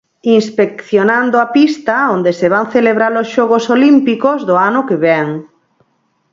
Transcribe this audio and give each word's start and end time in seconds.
Inspeccionando 0.37 1.35
a 1.39 1.45
pista 1.55 1.95
onde 2.15 2.31
se 2.39 2.47
van 2.53 2.65
celebrar 2.75 3.13
os 3.21 3.27
xogos 3.35 3.65
olímpicos 3.75 4.37
do 4.49 4.55
ano 4.69 4.81
que 4.87 4.97
vén. 5.05 5.27